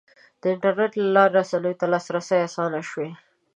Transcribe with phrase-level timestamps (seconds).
[0.41, 3.09] د انټرنیټ له لارې رسنیو ته لاسرسی اسان شوی.